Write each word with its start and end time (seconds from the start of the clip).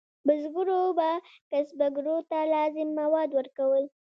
بزګرو 0.25 0.81
به 0.97 1.09
کسبګرو 1.49 2.17
ته 2.29 2.39
لازم 2.53 2.89
مواد 2.99 3.29
ورکول. 3.33 3.83